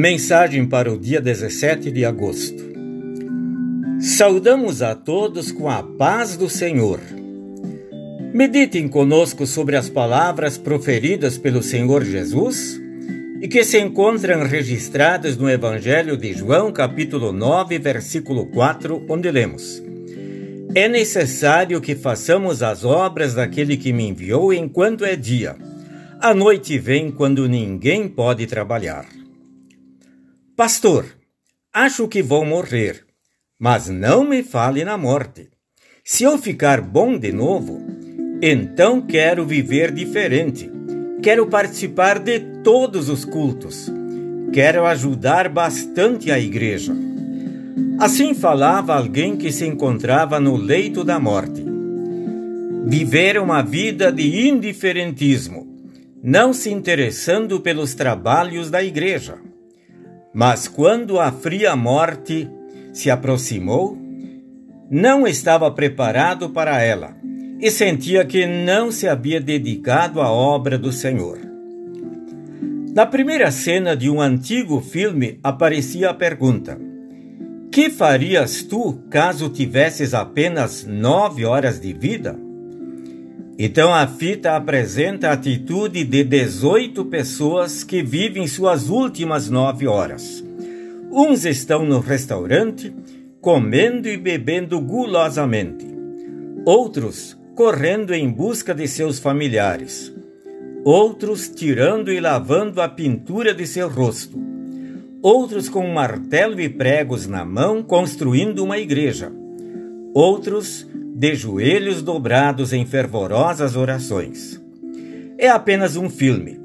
Mensagem 0.00 0.66
para 0.66 0.90
o 0.90 0.98
dia 0.98 1.20
17 1.20 1.90
de 1.90 2.06
agosto. 2.06 2.64
Saudamos 4.00 4.80
a 4.80 4.94
todos 4.94 5.52
com 5.52 5.68
a 5.68 5.82
paz 5.82 6.38
do 6.38 6.48
Senhor. 6.48 7.00
Meditem 8.32 8.88
conosco 8.88 9.46
sobre 9.46 9.76
as 9.76 9.90
palavras 9.90 10.56
proferidas 10.56 11.36
pelo 11.36 11.62
Senhor 11.62 12.02
Jesus 12.02 12.80
e 13.42 13.46
que 13.46 13.62
se 13.62 13.78
encontram 13.78 14.46
registradas 14.46 15.36
no 15.36 15.50
Evangelho 15.50 16.16
de 16.16 16.32
João, 16.32 16.72
capítulo 16.72 17.30
9, 17.30 17.78
versículo 17.78 18.46
4, 18.46 19.04
onde 19.06 19.30
lemos: 19.30 19.82
É 20.72 20.86
necessário 20.86 21.80
que 21.80 21.96
façamos 21.96 22.62
as 22.62 22.84
obras 22.84 23.34
daquele 23.34 23.76
que 23.76 23.92
me 23.92 24.08
enviou 24.08 24.52
enquanto 24.52 25.04
é 25.04 25.16
dia. 25.16 25.56
A 26.20 26.32
noite 26.32 26.78
vem 26.78 27.10
quando 27.10 27.48
ninguém 27.48 28.06
pode 28.08 28.46
trabalhar. 28.46 29.06
Pastor, 30.54 31.06
acho 31.72 32.06
que 32.06 32.22
vou 32.22 32.44
morrer, 32.44 33.04
mas 33.58 33.88
não 33.88 34.22
me 34.22 34.44
fale 34.44 34.84
na 34.84 34.96
morte. 34.96 35.48
Se 36.04 36.22
eu 36.22 36.38
ficar 36.38 36.80
bom 36.80 37.18
de 37.18 37.32
novo, 37.32 37.80
então 38.40 39.00
quero 39.00 39.44
viver 39.44 39.90
diferente. 39.90 40.70
Quero 41.20 41.48
participar 41.48 42.20
de 42.20 42.38
todos 42.62 43.08
os 43.08 43.24
cultos. 43.24 43.90
Quero 44.52 44.86
ajudar 44.86 45.48
bastante 45.48 46.30
a 46.30 46.38
igreja. 46.38 47.09
Assim 48.00 48.32
falava 48.32 48.94
alguém 48.94 49.36
que 49.36 49.52
se 49.52 49.66
encontrava 49.66 50.40
no 50.40 50.56
leito 50.56 51.04
da 51.04 51.20
morte. 51.20 51.62
Viver 52.86 53.38
uma 53.38 53.60
vida 53.60 54.10
de 54.10 54.48
indiferentismo, 54.48 55.68
não 56.22 56.54
se 56.54 56.70
interessando 56.70 57.60
pelos 57.60 57.94
trabalhos 57.94 58.70
da 58.70 58.82
igreja. 58.82 59.36
Mas 60.32 60.66
quando 60.66 61.20
a 61.20 61.30
fria 61.30 61.76
morte 61.76 62.48
se 62.90 63.10
aproximou, 63.10 63.98
não 64.90 65.26
estava 65.26 65.70
preparado 65.70 66.48
para 66.48 66.80
ela 66.80 67.14
e 67.60 67.70
sentia 67.70 68.24
que 68.24 68.46
não 68.46 68.90
se 68.90 69.06
havia 69.06 69.42
dedicado 69.42 70.22
à 70.22 70.30
obra 70.30 70.78
do 70.78 70.90
Senhor. 70.90 71.38
Na 72.94 73.04
primeira 73.04 73.50
cena 73.50 73.94
de 73.94 74.08
um 74.08 74.22
antigo 74.22 74.80
filme 74.80 75.38
aparecia 75.42 76.08
a 76.08 76.14
pergunta: 76.14 76.89
Que 77.70 77.88
farias 77.88 78.64
tu 78.64 78.94
caso 79.08 79.48
tivesses 79.48 80.12
apenas 80.12 80.84
nove 80.84 81.44
horas 81.44 81.80
de 81.80 81.92
vida? 81.92 82.36
Então 83.56 83.94
a 83.94 84.08
fita 84.08 84.56
apresenta 84.56 85.28
a 85.28 85.34
atitude 85.34 86.02
de 86.02 86.24
18 86.24 87.04
pessoas 87.04 87.84
que 87.84 88.02
vivem 88.02 88.48
suas 88.48 88.88
últimas 88.88 89.48
nove 89.48 89.86
horas. 89.86 90.44
Uns 91.12 91.44
estão 91.44 91.84
no 91.84 92.00
restaurante, 92.00 92.92
comendo 93.40 94.08
e 94.08 94.16
bebendo 94.16 94.80
gulosamente. 94.80 95.86
Outros 96.64 97.38
correndo 97.54 98.12
em 98.12 98.28
busca 98.28 98.74
de 98.74 98.88
seus 98.88 99.20
familiares. 99.20 100.12
Outros 100.84 101.48
tirando 101.48 102.10
e 102.10 102.18
lavando 102.18 102.82
a 102.82 102.88
pintura 102.88 103.54
de 103.54 103.64
seu 103.64 103.88
rosto. 103.88 104.49
Outros 105.22 105.68
com 105.68 105.84
um 105.84 105.92
martelo 105.92 106.58
e 106.60 106.68
pregos 106.68 107.26
na 107.26 107.44
mão 107.44 107.82
construindo 107.82 108.64
uma 108.64 108.78
igreja. 108.78 109.30
Outros 110.14 110.86
de 111.14 111.34
joelhos 111.34 112.00
dobrados 112.00 112.72
em 112.72 112.86
fervorosas 112.86 113.76
orações. 113.76 114.58
É 115.36 115.48
apenas 115.48 115.96
um 115.96 116.08
filme, 116.08 116.58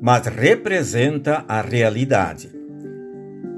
mas 0.00 0.26
representa 0.26 1.44
a 1.48 1.62
realidade. 1.62 2.50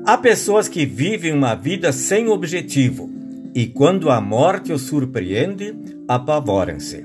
Há 0.06 0.16
pessoas 0.16 0.68
que 0.68 0.86
vivem 0.86 1.32
uma 1.32 1.56
vida 1.56 1.90
sem 1.90 2.28
objetivo 2.28 3.10
e, 3.52 3.66
quando 3.66 4.10
a 4.10 4.20
morte 4.20 4.72
os 4.72 4.82
surpreende, 4.82 5.74
apavoram-se. 6.06 7.02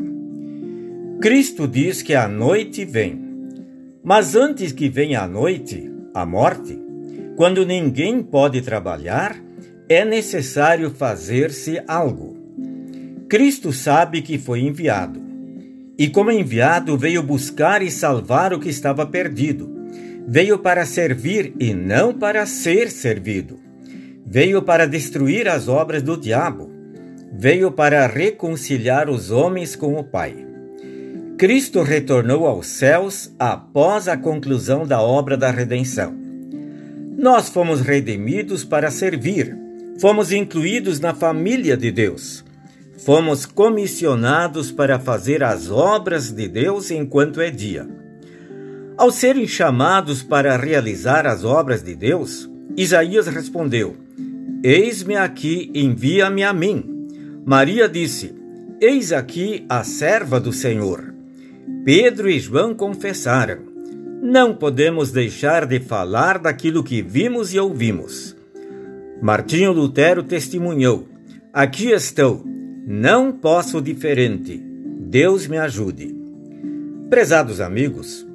Cristo 1.19 1.67
diz 1.67 2.01
que 2.03 2.13
a 2.13 2.27
noite 2.27 2.85
vem. 2.85 3.27
Mas 4.03 4.35
antes 4.35 4.71
que 4.71 4.87
venha 4.87 5.21
a 5.21 5.27
noite, 5.27 5.91
a 6.13 6.25
morte, 6.25 6.88
quando 7.39 7.65
ninguém 7.65 8.21
pode 8.21 8.61
trabalhar, 8.61 9.33
é 9.87 10.03
necessário 10.03 10.91
fazer-se 10.91 11.81
algo. 11.87 12.37
Cristo 13.29 13.71
sabe 13.71 14.21
que 14.21 14.37
foi 14.37 14.59
enviado. 14.59 15.21
E 15.97 16.09
como 16.09 16.31
enviado, 16.31 16.97
veio 16.97 17.23
buscar 17.23 17.81
e 17.81 17.89
salvar 17.89 18.51
o 18.51 18.59
que 18.59 18.67
estava 18.67 19.05
perdido. 19.05 19.73
Veio 20.27 20.59
para 20.59 20.85
servir 20.85 21.53
e 21.57 21.73
não 21.73 22.13
para 22.13 22.45
ser 22.45 22.91
servido. 22.91 23.57
Veio 24.25 24.61
para 24.61 24.85
destruir 24.85 25.47
as 25.47 25.69
obras 25.69 26.03
do 26.03 26.17
diabo. 26.17 26.69
Veio 27.31 27.71
para 27.71 28.05
reconciliar 28.05 29.09
os 29.09 29.31
homens 29.31 29.77
com 29.77 29.97
o 29.97 30.03
Pai. 30.03 30.35
Cristo 31.37 31.83
retornou 31.83 32.45
aos 32.45 32.67
céus 32.67 33.33
após 33.39 34.09
a 34.09 34.17
conclusão 34.17 34.85
da 34.85 35.01
obra 35.01 35.37
da 35.37 35.49
redenção. 35.49 36.28
Nós 37.19 37.49
fomos 37.49 37.81
redimidos 37.81 38.63
para 38.63 38.89
servir, 38.89 39.53
fomos 39.99 40.31
incluídos 40.31 41.01
na 41.01 41.13
família 41.13 41.75
de 41.75 41.91
Deus. 41.91 42.45
Fomos 42.99 43.45
comissionados 43.45 44.71
para 44.71 44.97
fazer 44.97 45.43
as 45.43 45.69
obras 45.69 46.31
de 46.31 46.47
Deus 46.47 46.89
enquanto 46.89 47.41
é 47.41 47.51
dia. 47.51 47.85
Ao 48.97 49.11
serem 49.11 49.45
chamados 49.45 50.23
para 50.23 50.55
realizar 50.55 51.27
as 51.27 51.43
obras 51.43 51.83
de 51.83 51.93
Deus, 51.93 52.49
Isaías 52.77 53.27
respondeu: 53.27 53.97
Eis-me 54.63 55.17
aqui, 55.17 55.69
envia-me 55.75 56.45
a 56.45 56.53
mim. 56.53 57.05
Maria 57.45 57.89
disse: 57.89 58.33
Eis 58.79 59.11
aqui 59.11 59.65
a 59.67 59.83
serva 59.83 60.39
do 60.39 60.53
Senhor. 60.53 61.13
Pedro 61.83 62.29
e 62.29 62.39
João 62.39 62.73
confessaram: 62.73 63.59
Não 64.21 64.53
podemos 64.53 65.11
deixar 65.11 65.65
de 65.65 65.79
falar 65.79 66.39
daquilo 66.39 66.83
que 66.83 67.01
vimos 67.01 67.53
e 67.53 67.59
ouvimos. 67.59 68.35
Martinho 69.21 69.71
Lutero 69.71 70.23
testemunhou: 70.23 71.07
Aqui 71.53 71.91
estou 71.91 72.43
não 72.91 73.31
posso 73.31 73.79
diferente. 73.79 74.57
Deus 74.57 75.45
me 75.45 75.59
ajude. 75.59 76.15
Prezados 77.07 77.61
amigos, 77.61 78.27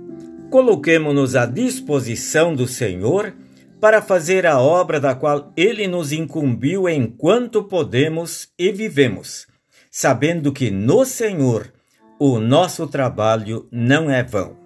coloquemo-nos 0.49 1.35
à 1.35 1.45
disposição 1.45 2.55
do 2.55 2.69
Senhor 2.69 3.35
para 3.81 4.01
fazer 4.01 4.47
a 4.47 4.61
obra 4.61 5.01
da 5.01 5.15
qual 5.15 5.53
Ele 5.57 5.89
nos 5.89 6.13
incumbiu 6.13 6.89
enquanto 6.89 7.65
podemos 7.65 8.49
e 8.57 8.71
vivemos, 8.71 9.49
sabendo 9.91 10.53
que 10.53 10.71
no 10.71 11.05
Senhor 11.05 11.73
o 12.19 12.39
nosso 12.39 12.87
trabalho 12.87 13.67
não 13.73 14.09
é 14.09 14.23
vão. 14.23 14.64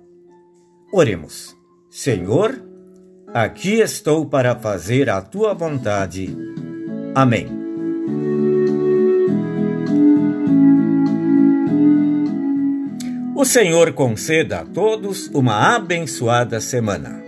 Oremos. 0.90 1.56
Senhor, 1.90 2.62
aqui 3.34 3.80
estou 3.80 4.24
para 4.26 4.56
fazer 4.56 5.10
a 5.10 5.20
tua 5.20 5.52
vontade. 5.52 6.34
Amém. 7.14 7.46
O 13.36 13.44
Senhor 13.44 13.92
conceda 13.92 14.60
a 14.60 14.64
todos 14.64 15.28
uma 15.28 15.76
abençoada 15.76 16.60
semana. 16.60 17.27